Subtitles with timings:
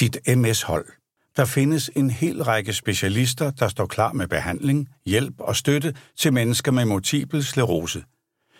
[0.00, 0.86] dit MS-hold.
[1.36, 6.32] Der findes en hel række specialister, der står klar med behandling, hjælp og støtte til
[6.32, 8.04] mennesker med multiple sklerose.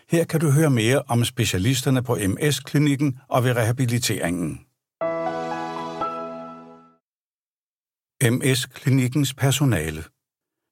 [0.08, 4.60] Her kan du høre mere om specialisterne på MS-klinikken og ved rehabiliteringen.
[8.22, 10.04] MS-klinikkens personale.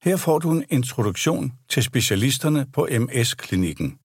[0.03, 3.99] Her får du en introduktion til specialisterne på MS-klinikken.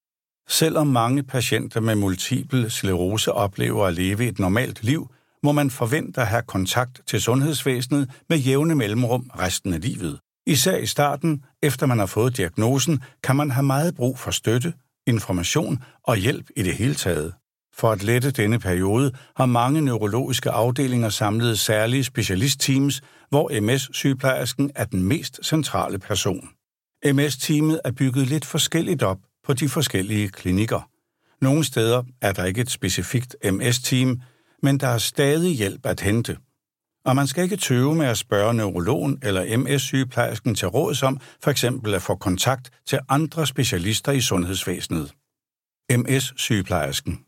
[0.47, 5.09] Selvom mange patienter med multiple sklerose oplever at leve et normalt liv,
[5.43, 10.19] må man forvente at have kontakt til sundhedsvæsenet med jævne mellemrum resten af livet.
[10.47, 14.73] Især i starten, efter man har fået diagnosen, kan man have meget brug for støtte,
[15.07, 17.33] information og hjælp i det hele taget.
[17.75, 24.85] For at lette denne periode har mange neurologiske afdelinger samlet særlige specialistteams, hvor MS-sygeplejersken er
[24.85, 26.49] den mest centrale person.
[27.05, 30.89] MS-teamet er bygget lidt forskelligt op på de forskellige klinikker.
[31.41, 34.21] Nogle steder er der ikke et specifikt MS-team,
[34.63, 36.37] men der er stadig hjælp at hente.
[37.05, 41.51] Og man skal ikke tøve med at spørge neurologen eller MS-sygeplejersken til råds om for
[41.51, 45.13] eksempel at få kontakt til andre specialister i sundhedsvæsenet.
[45.91, 47.25] MS-sygeplejersken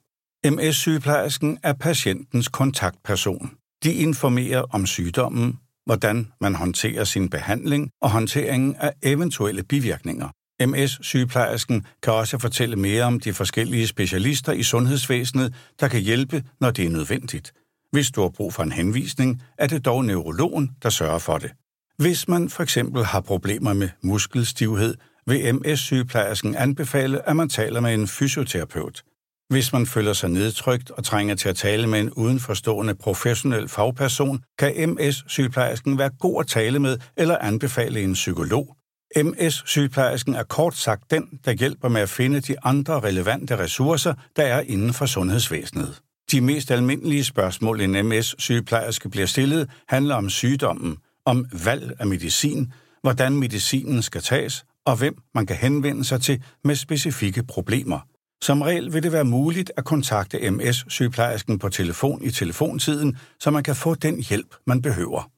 [0.51, 3.51] MS-sygeplejersken er patientens kontaktperson.
[3.83, 10.29] De informerer om sygdommen, hvordan man håndterer sin behandling og håndteringen af eventuelle bivirkninger.
[10.61, 16.71] MS-sygeplejersken kan også fortælle mere om de forskellige specialister i sundhedsvæsenet, der kan hjælpe, når
[16.71, 17.53] det er nødvendigt.
[17.91, 21.51] Hvis du har brug for en henvisning, er det dog neurologen, der sørger for det.
[21.97, 27.93] Hvis man for eksempel har problemer med muskelstivhed, vil MS-sygeplejersken anbefale, at man taler med
[27.93, 29.03] en fysioterapeut.
[29.49, 34.43] Hvis man føler sig nedtrykt og trænger til at tale med en udenforstående professionel fagperson,
[34.59, 38.75] kan MS-sygeplejersken være god at tale med eller anbefale en psykolog.
[39.15, 44.43] MS-sygeplejersken er kort sagt den, der hjælper med at finde de andre relevante ressourcer, der
[44.43, 46.01] er inden for sundhedsvæsenet.
[46.31, 52.73] De mest almindelige spørgsmål, en MS-sygeplejerske bliver stillet, handler om sygdommen, om valg af medicin,
[53.01, 57.99] hvordan medicinen skal tages, og hvem man kan henvende sig til med specifikke problemer.
[58.41, 63.63] Som regel vil det være muligt at kontakte MS-sygeplejersken på telefon i telefontiden, så man
[63.63, 65.31] kan få den hjælp, man behøver.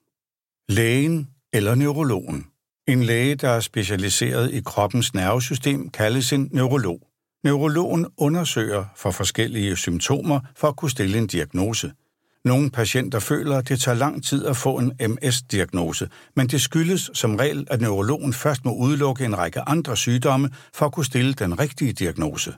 [0.69, 2.45] Lægen eller neurologen.
[2.87, 6.99] En læge, der er specialiseret i kroppens nervesystem, kaldes en neurolog.
[7.43, 11.91] Neurologen undersøger for forskellige symptomer for at kunne stille en diagnose.
[12.45, 17.09] Nogle patienter føler, at det tager lang tid at få en MS-diagnose, men det skyldes
[17.13, 21.33] som regel, at neurologen først må udelukke en række andre sygdomme for at kunne stille
[21.33, 22.53] den rigtige diagnose.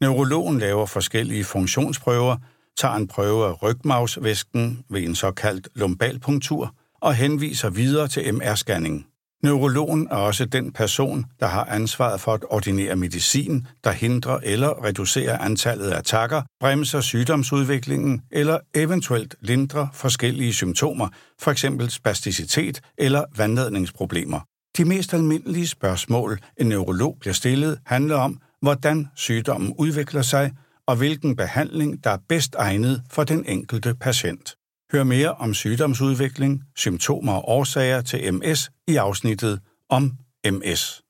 [0.00, 2.36] Neurologen laver forskellige funktionsprøver,
[2.76, 9.13] tager en prøve af rygmavsvæsken ved en såkaldt lumbalpunktur og henviser videre til MR-scanning.
[9.44, 14.84] Neurologen er også den person, der har ansvaret for at ordinere medicin, der hindrer eller
[14.84, 21.08] reducerer antallet af takker, bremser sygdomsudviklingen eller eventuelt lindrer forskellige symptomer,
[21.40, 21.64] f.eks.
[21.88, 24.40] spasticitet eller vandladningsproblemer.
[24.76, 30.52] De mest almindelige spørgsmål, en neurolog bliver stillet, handler om, hvordan sygdommen udvikler sig
[30.86, 34.54] og hvilken behandling, der er bedst egnet for den enkelte patient.
[34.92, 40.12] Hør mere om sygdomsudvikling, symptomer og årsager til MS i afsnittet om
[40.46, 41.02] MS.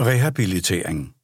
[0.00, 1.14] Rehabilitering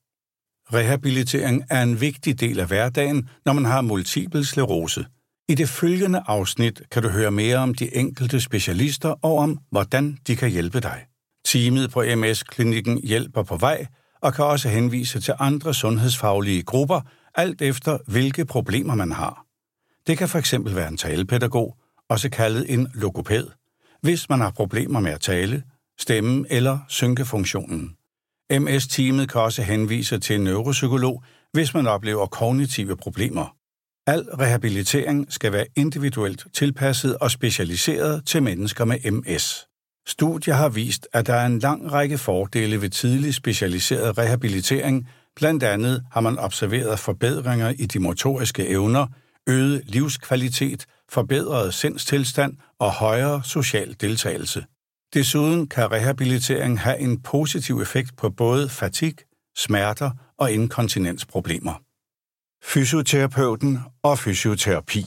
[0.72, 5.06] Rehabilitering er en vigtig del af hverdagen, når man har multiple sklerose.
[5.48, 10.18] I det følgende afsnit kan du høre mere om de enkelte specialister og om, hvordan
[10.26, 11.06] de kan hjælpe dig.
[11.44, 13.86] Teamet på MS-klinikken hjælper på vej
[14.22, 17.00] og kan også henvise til andre sundhedsfaglige grupper,
[17.38, 19.44] alt efter hvilke problemer man har.
[20.06, 21.76] Det kan fx være en talepædagog,
[22.08, 23.46] også kaldet en logoped,
[24.02, 25.62] hvis man har problemer med at tale,
[25.98, 27.94] stemme eller synkefunktionen.
[28.50, 31.22] MS-teamet kan også henvise til en neuropsykolog,
[31.52, 33.54] hvis man oplever kognitive problemer.
[34.06, 39.66] Al rehabilitering skal være individuelt tilpasset og specialiseret til mennesker med MS.
[40.06, 45.08] Studier har vist, at der er en lang række fordele ved tidlig specialiseret rehabilitering.
[45.38, 49.06] Blandt andet har man observeret forbedringer i de motoriske evner,
[49.46, 54.64] øget livskvalitet, forbedret sindstilstand og højere social deltagelse.
[55.14, 59.14] Desuden kan rehabilitering have en positiv effekt på både fatig,
[59.56, 61.82] smerter og inkontinensproblemer.
[62.64, 65.06] Fysioterapeuten og fysioterapi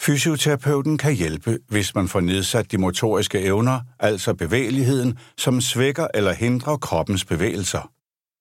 [0.00, 6.32] Fysioterapeuten kan hjælpe, hvis man får nedsat de motoriske evner, altså bevægeligheden, som svækker eller
[6.32, 7.95] hindrer kroppens bevægelser.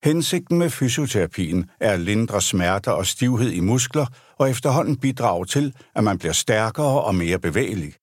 [0.06, 4.06] Hensigten med fysioterapien er at lindre smerter og stivhed i muskler
[4.38, 7.94] og efterhånden bidrage til, at man bliver stærkere og mere bevægelig.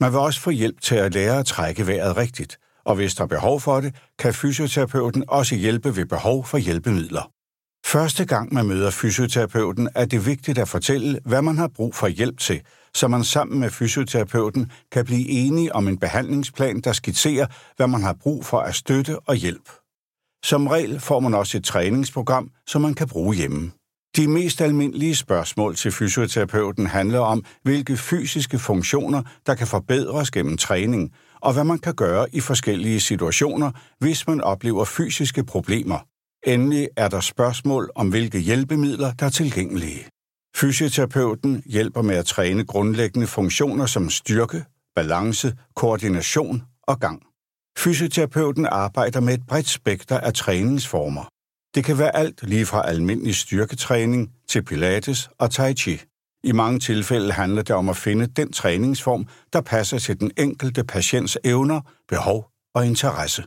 [0.00, 3.22] Man vil også få hjælp til at lære at trække vejret rigtigt, og hvis der
[3.22, 7.30] er behov for det, kan fysioterapeuten også hjælpe ved behov for hjælpemidler.
[7.86, 12.08] Første gang man møder fysioterapeuten, er det vigtigt at fortælle, hvad man har brug for
[12.08, 12.62] hjælp til,
[12.94, 17.46] så man sammen med fysioterapeuten kan blive enige om en behandlingsplan, der skitserer,
[17.76, 19.70] hvad man har brug for at støtte og hjælp.
[20.44, 23.72] Som regel får man også et træningsprogram, som man kan bruge hjemme.
[24.16, 30.56] De mest almindelige spørgsmål til fysioterapeuten handler om, hvilke fysiske funktioner, der kan forbedres gennem
[30.56, 35.98] træning, og hvad man kan gøre i forskellige situationer, hvis man oplever fysiske problemer.
[36.46, 40.06] Endelig er der spørgsmål om, hvilke hjælpemidler, der er tilgængelige.
[40.56, 44.64] Fysioterapeuten hjælper med at træne grundlæggende funktioner som styrke,
[44.94, 47.27] balance, koordination og gang.
[47.78, 51.28] Fysioterapeuten arbejder med et bredt spekter af træningsformer.
[51.74, 56.00] Det kan være alt lige fra almindelig styrketræning til pilates og tai chi.
[56.44, 60.84] I mange tilfælde handler det om at finde den træningsform, der passer til den enkelte
[60.84, 63.44] patients evner, behov og interesse.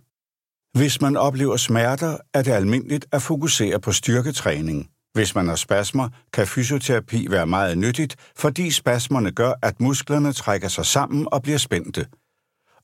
[0.77, 4.87] Hvis man oplever smerter, er det almindeligt at fokusere på styrketræning.
[5.13, 10.67] Hvis man har spasmer, kan fysioterapi være meget nyttigt, fordi spasmerne gør, at musklerne trækker
[10.67, 12.05] sig sammen og bliver spændte.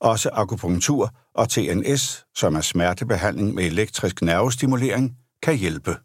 [0.00, 5.96] Også akupunktur og TNS, som er smertebehandling med elektrisk nervestimulering, kan hjælpe.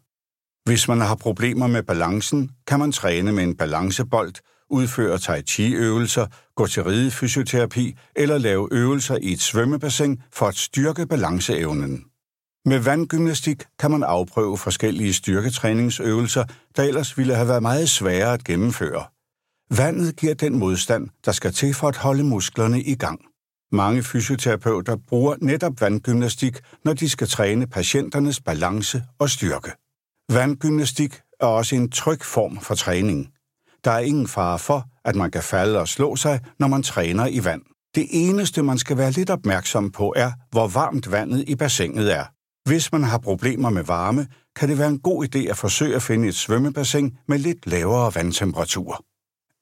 [0.64, 4.34] Hvis man har problemer med balancen, kan man træne med en balancebold,
[4.70, 6.26] udføre tai chi-øvelser,
[6.56, 12.04] gå til ridefysioterapi eller lave øvelser i et svømmebassin for at styrke balanceevnen.
[12.64, 16.44] Med vandgymnastik kan man afprøve forskellige styrketræningsøvelser,
[16.76, 19.04] der ellers ville have været meget svære at gennemføre.
[19.78, 23.20] Vandet giver den modstand, der skal til for at holde musklerne i gang.
[23.74, 29.72] Mange fysioterapeuter bruger netop vandgymnastik, når de skal træne patienternes balance og styrke.
[30.32, 33.28] Vandgymnastik er også en tryg form for træning.
[33.84, 37.26] Der er ingen fare for, at man kan falde og slå sig, når man træner
[37.26, 37.62] i vand.
[37.94, 42.24] Det eneste, man skal være lidt opmærksom på, er, hvor varmt vandet i bassinet er.
[42.68, 44.26] Hvis man har problemer med varme,
[44.56, 48.14] kan det være en god idé at forsøge at finde et svømmebassin med lidt lavere
[48.14, 49.04] vandtemperatur.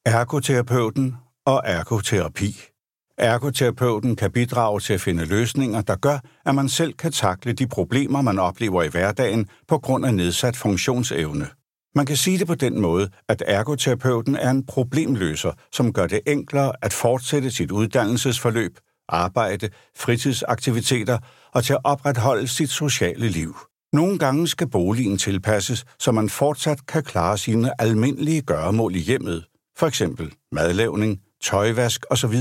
[0.06, 1.17] Ergoterapeuten
[1.47, 2.71] og ergoterapi.
[3.19, 7.67] Ergoterapeuten kan bidrage til at finde løsninger, der gør, at man selv kan takle de
[7.67, 11.47] problemer, man oplever i hverdagen på grund af nedsat funktionsevne.
[11.94, 16.20] Man kan sige det på den måde, at ergoterapeuten er en problemløser, som gør det
[16.26, 18.79] enklere at fortsætte sit uddannelsesforløb,
[19.09, 21.19] arbejde, fritidsaktiviteter
[21.53, 23.56] og til at opretholde sit sociale liv.
[23.93, 29.44] Nogle gange skal boligen tilpasses, så man fortsat kan klare sine almindelige gøremål i hjemmet,
[29.79, 32.35] for eksempel madlavning, tøjvask osv.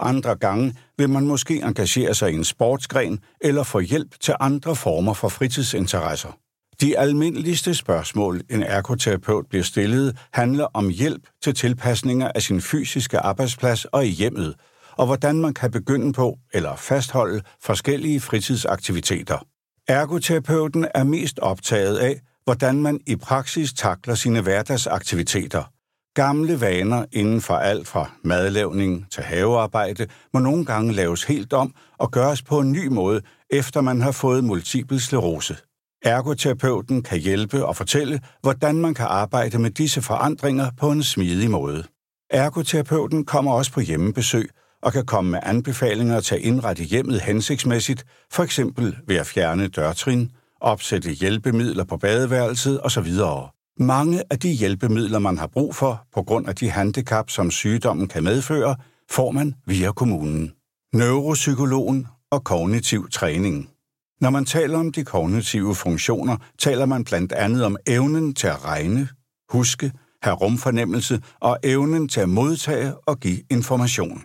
[0.00, 4.76] Andre gange vil man måske engagere sig i en sportsgren eller få hjælp til andre
[4.76, 6.38] former for fritidsinteresser.
[6.80, 13.18] De almindeligste spørgsmål, en ergoterapeut bliver stillet, handler om hjælp til tilpasninger af sin fysiske
[13.18, 14.54] arbejdsplads og i hjemmet,
[14.92, 19.38] og hvordan man kan begynde på eller fastholde forskellige fritidsaktiviteter.
[19.88, 25.75] Ergoterapeuten er mest optaget af, hvordan man i praksis takler sine hverdagsaktiviteter.
[26.16, 31.74] Gamle vaner inden for alt fra madlavning til havearbejde må nogle gange laves helt om
[31.98, 33.20] og gøres på en ny måde,
[33.50, 35.56] efter man har fået multiple sklerose.
[36.04, 41.50] Ergoterapeuten kan hjælpe og fortælle, hvordan man kan arbejde med disse forandringer på en smidig
[41.50, 41.84] måde.
[42.30, 44.50] Ergoterapeuten kommer også på hjemmebesøg
[44.82, 49.68] og kan komme med anbefalinger til at indrette hjemmet hensigtsmæssigt, for eksempel ved at fjerne
[49.68, 50.30] dørtrin,
[50.60, 53.08] opsætte hjælpemidler på badeværelset osv.
[53.78, 58.08] Mange af de hjælpemidler, man har brug for på grund af de handicap, som sygdommen
[58.08, 58.76] kan medføre,
[59.10, 60.52] får man via kommunen.
[60.94, 63.70] Neuropsykologen og kognitiv træning.
[64.20, 68.64] Når man taler om de kognitive funktioner, taler man blandt andet om evnen til at
[68.64, 69.08] regne,
[69.48, 69.92] huske,
[70.22, 74.24] have rumfornemmelse og evnen til at modtage og give information.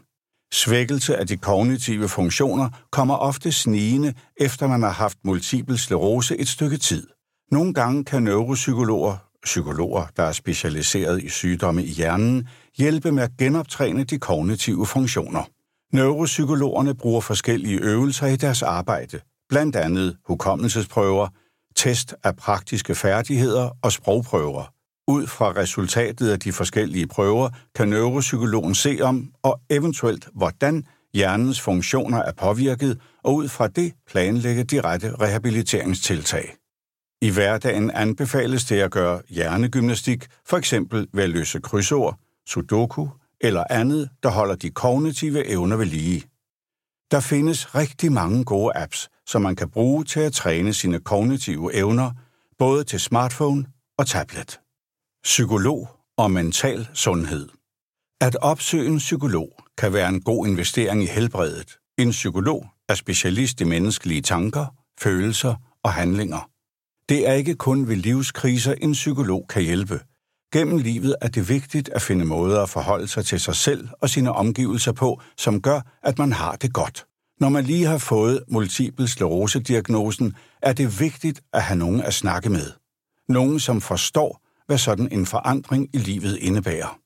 [0.54, 6.48] Svækkelse af de kognitive funktioner kommer ofte snigende, efter man har haft multiple sklerose et
[6.48, 7.08] stykke tid.
[7.52, 13.32] Nogle gange kan neuropsykologer, psykologer, der er specialiseret i sygdomme i hjernen, hjælpe med at
[13.40, 15.44] genoptræne de kognitive funktioner.
[15.94, 19.20] Neuropsykologerne bruger forskellige øvelser i deres arbejde,
[19.50, 21.28] blandt andet hukommelsesprøver,
[21.76, 24.74] test af praktiske færdigheder og sprogprøver.
[25.08, 31.62] Ud fra resultatet af de forskellige prøver kan neuropsykologen se om og eventuelt hvordan hjernens
[31.62, 36.56] funktioner er påvirket, og ud fra det planlægge de rette rehabiliteringstiltag.
[37.24, 43.08] I hverdagen anbefales det at gøre hjernegymnastik, for eksempel ved at løse krydsord, sudoku
[43.42, 46.24] eller andet, der holder de kognitive evner ved lige.
[47.12, 51.74] Der findes rigtig mange gode apps, som man kan bruge til at træne sine kognitive
[51.74, 52.12] evner,
[52.58, 53.66] både til smartphone
[53.98, 54.60] og tablet.
[55.24, 57.50] Psykolog og mental sundhed.
[58.22, 61.78] At opsøge en psykolog kan være en god investering i helbredet.
[61.98, 64.66] En psykolog er specialist i menneskelige tanker,
[65.00, 66.50] følelser og handlinger.
[67.12, 70.00] Det er ikke kun ved livskriser, en psykolog kan hjælpe.
[70.54, 74.10] Gennem livet er det vigtigt at finde måder at forholde sig til sig selv og
[74.10, 77.06] sine omgivelser på, som gør, at man har det godt.
[77.40, 82.50] Når man lige har fået multiple sklerose-diagnosen, er det vigtigt at have nogen at snakke
[82.50, 82.72] med.
[83.30, 87.00] Nogen, som forstår, hvad sådan en forandring i livet indebærer.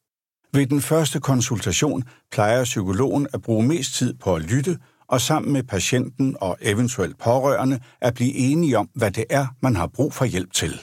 [0.54, 5.54] Ved den første konsultation plejer psykologen at bruge mest tid på at lytte og sammen
[5.54, 10.14] med patienten og eventuelt pårørende at blive enige om, hvad det er, man har brug
[10.14, 10.82] for hjælp til.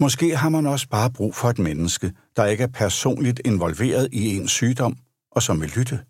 [0.00, 4.36] Måske har man også bare brug for et menneske, der ikke er personligt involveret i
[4.36, 4.96] en sygdom,
[5.32, 6.00] og som vil lytte.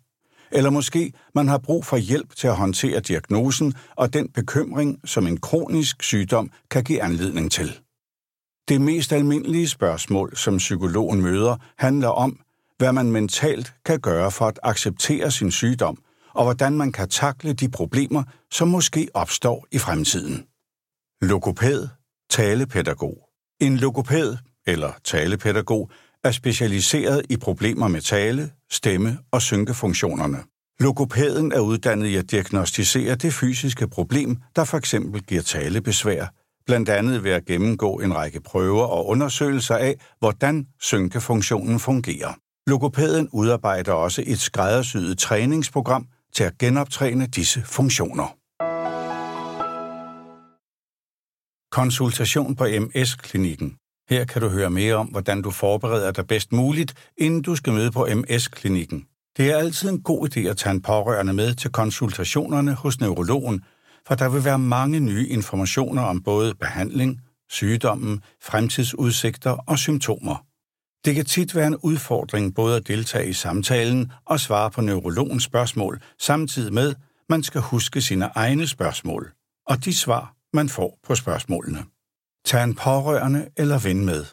[0.51, 5.27] Eller måske man har brug for hjælp til at håndtere diagnosen og den bekymring, som
[5.27, 7.79] en kronisk sygdom kan give anledning til.
[8.69, 12.39] Det mest almindelige spørgsmål, som psykologen møder, handler om,
[12.77, 15.97] hvad man mentalt kan gøre for at acceptere sin sygdom,
[16.33, 20.45] og hvordan man kan takle de problemer, som måske opstår i fremtiden.
[21.21, 21.87] Logopæd,
[22.29, 23.17] talepædagog.
[23.59, 25.91] En logopæd eller talepædagog
[26.23, 30.37] er specialiseret i problemer med tale, stemme og synkefunktionerne.
[30.79, 36.25] Logopæden er uddannet i at diagnostisere det fysiske problem, der for eksempel giver talebesvær,
[36.65, 42.33] blandt andet ved at gennemgå en række prøver og undersøgelser af, hvordan synkefunktionen fungerer.
[42.67, 48.37] Logopæden udarbejder også et skræddersyet træningsprogram til at genoptræne disse funktioner.
[51.71, 53.75] Konsultation på MS-klinikken.
[54.09, 57.73] Her kan du høre mere om, hvordan du forbereder dig bedst muligt, inden du skal
[57.73, 59.07] møde på MS-klinikken.
[59.37, 63.63] Det er altid en god idé at tage en pårørende med til konsultationerne hos neurologen,
[64.07, 70.45] for der vil være mange nye informationer om både behandling, sygdommen, fremtidsudsigter og symptomer.
[71.05, 75.43] Det kan tit være en udfordring både at deltage i samtalen og svare på neurologens
[75.43, 76.93] spørgsmål, samtidig med,
[77.29, 79.31] man skal huske sine egne spørgsmål
[79.67, 81.83] og de svar, man får på spørgsmålene.
[82.45, 84.25] Tag en pårørende eller ven med.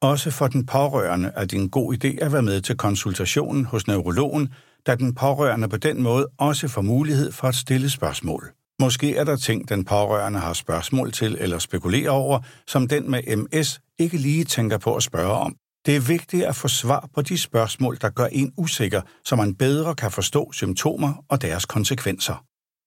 [0.00, 3.86] Også for den pårørende er det en god idé at være med til konsultationen hos
[3.86, 4.52] neurologen,
[4.86, 8.52] da den pårørende på den måde også får mulighed for at stille spørgsmål.
[8.80, 13.36] Måske er der ting, den pårørende har spørgsmål til eller spekulerer over, som den med
[13.36, 15.56] MS ikke lige tænker på at spørge om.
[15.86, 19.54] Det er vigtigt at få svar på de spørgsmål, der gør en usikker, så man
[19.54, 22.44] bedre kan forstå symptomer og deres konsekvenser.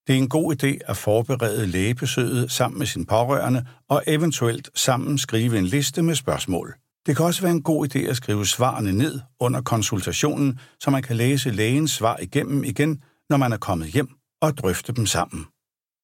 [0.08, 5.18] Det er en god idé at forberede lægebesøget sammen med sin pårørende og eventuelt sammen
[5.18, 6.76] skrive en liste med spørgsmål.
[7.06, 11.04] Det kan også være en god idé at skrive svarene ned under konsultationen, så man
[11.04, 14.10] kan læse lægens svar igennem igen, når man er kommet hjem,
[14.42, 15.46] og drøfte dem sammen.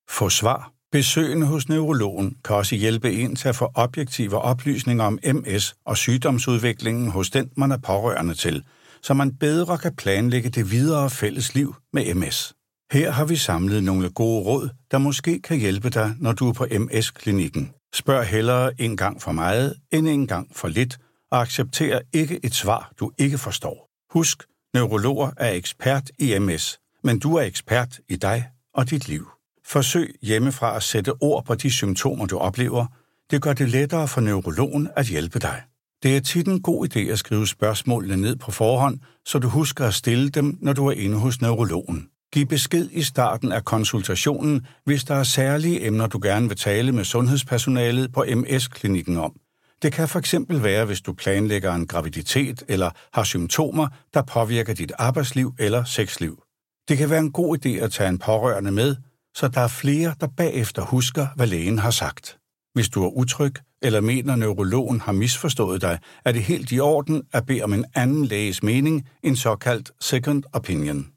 [0.10, 0.77] Få svar.
[0.92, 5.98] Besøgende hos neurologen kan også hjælpe en til at få objektive oplysninger om MS og
[5.98, 8.64] sygdomsudviklingen hos den, man er pårørende til,
[9.02, 12.54] så man bedre kan planlægge det videre fælles liv med MS.
[12.92, 16.54] Her har vi samlet nogle gode råd, der måske kan hjælpe dig, når du er
[16.54, 17.72] på MS-klinikken.
[17.94, 20.98] Spørg hellere en gang for meget end en gang for lidt,
[21.32, 23.90] og accepter ikke et svar, du ikke forstår.
[24.14, 29.37] Husk, neurologer er ekspert i MS, men du er ekspert i dig og dit liv.
[29.70, 32.86] Forsøg hjemmefra at sætte ord på de symptomer, du oplever.
[33.32, 35.62] Det gør det lettere for neurologen at hjælpe dig.
[36.04, 39.86] Det er tit en god idé at skrive spørgsmålene ned på forhånd, så du husker
[39.86, 42.08] at stille dem, når du er inde hos neurologen.
[42.34, 46.92] Giv besked i starten af konsultationen, hvis der er særlige emner, du gerne vil tale
[46.92, 49.34] med sundhedspersonalet på MS-klinikken om.
[49.82, 54.74] Det kan for eksempel være, hvis du planlægger en graviditet eller har symptomer, der påvirker
[54.74, 56.44] dit arbejdsliv eller sexliv.
[56.90, 58.96] Det kan være en god idé at tage en pårørende med,
[59.38, 62.38] så der er flere, der bagefter husker, hvad lægen har sagt.
[62.74, 67.24] Hvis du er utryg eller mener, neurologen har misforstået dig, er det helt i orden
[67.34, 71.08] at bede om en anden læges mening, en såkaldt second opinion.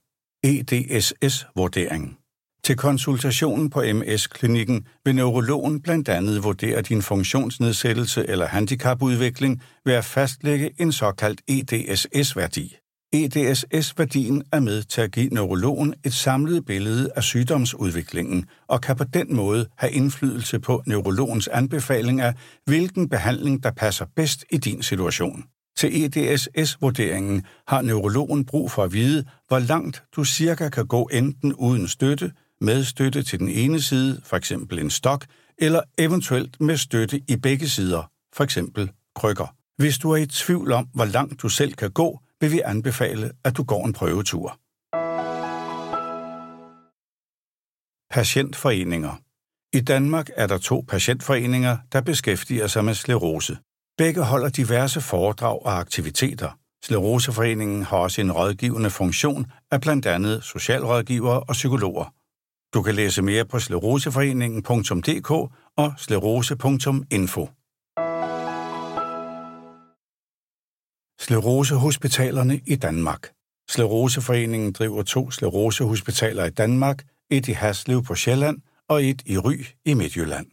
[0.44, 2.18] EDSS-vurdering.
[2.64, 10.04] Til konsultationen på MS-klinikken vil neurologen blandt andet vurdere din funktionsnedsættelse eller handicapudvikling ved at
[10.04, 12.76] fastlægge en såkaldt EDSS-værdi.
[13.12, 19.04] EDSS-værdien er med til at give neurologen et samlet billede af sygdomsudviklingen og kan på
[19.04, 24.82] den måde have indflydelse på neurologens anbefaling af, hvilken behandling der passer bedst i din
[24.82, 25.44] situation.
[25.76, 31.54] Til EDSS-vurderingen har neurologen brug for at vide, hvor langt du cirka kan gå enten
[31.54, 34.52] uden støtte, med støtte til den ene side, f.eks.
[34.52, 35.24] en stok,
[35.58, 38.58] eller eventuelt med støtte i begge sider, f.eks.
[39.14, 39.54] krykker.
[39.76, 43.32] Hvis du er i tvivl om, hvor langt du selv kan gå, vil vi anbefale,
[43.44, 44.58] at du går en prøvetur.
[48.10, 49.14] Patientforeninger
[49.72, 53.58] I Danmark er der to patientforeninger, der beskæftiger sig med sklerose.
[53.98, 56.50] Begge holder diverse foredrag og aktiviteter.
[56.82, 62.14] Skleroseforeningen har også en rådgivende funktion af blandt andet socialrådgivere og psykologer.
[62.74, 65.30] Du kan læse mere på skleroseforeningen.dk
[65.76, 67.48] og sklerose.info.
[71.30, 73.30] Sklerosehospitalerne i Danmark.
[73.68, 78.58] Skleroseforeningen driver to sklerosehospitaler i Danmark, et i Haslev på Sjælland
[78.88, 80.46] og et i Ry i Midtjylland.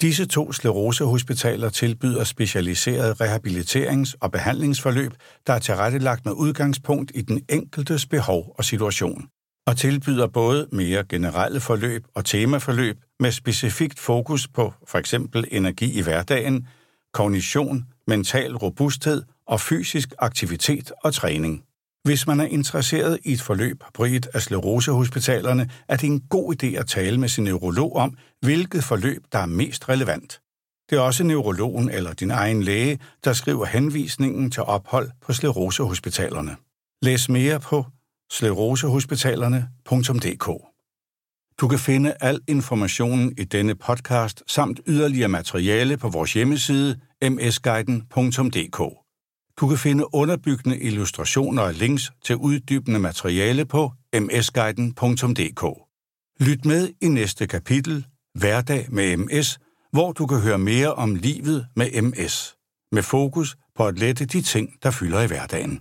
[0.00, 5.12] Disse to sklerosehospitaler tilbyder specialiseret rehabiliterings- og behandlingsforløb,
[5.46, 9.28] der er tilrettelagt med udgangspunkt i den enkeltes behov og situation,
[9.66, 15.14] og tilbyder både mere generelle forløb og temaforløb med specifikt fokus på f.eks.
[15.50, 16.68] energi i hverdagen,
[17.12, 21.64] kognition, mental robusthed og fysisk aktivitet og træning.
[22.04, 26.54] Hvis man er interesseret i et forløb på et af sklerosehospitalerne, er det en god
[26.54, 30.40] idé at tale med sin neurolog om, hvilket forløb, der er mest relevant.
[30.90, 36.56] Det er også neurologen eller din egen læge, der skriver henvisningen til ophold på sklerosehospitalerne.
[37.02, 37.86] Læs mere på
[38.32, 40.46] sklerosehospitalerne.dk
[41.60, 48.99] Du kan finde al informationen i denne podcast samt yderligere materiale på vores hjemmeside msguiden.dk.
[49.56, 55.64] Du kan finde underbyggende illustrationer og links til uddybende materiale på msguiden.dk.
[56.40, 59.58] Lyt med i næste kapitel, Hverdag med MS,
[59.92, 62.54] hvor du kan høre mere om livet med MS,
[62.92, 65.80] med fokus på at lette de ting, der fylder i hverdagen.